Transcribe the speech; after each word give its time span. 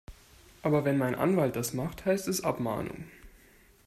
Aber 0.63 0.83
wenn 0.83 0.97
mein 0.97 1.13
Anwalt 1.13 1.55
das 1.55 1.75
macht, 1.75 2.05
heißt 2.05 2.27
es 2.27 2.43
Abmahnung. 2.43 3.03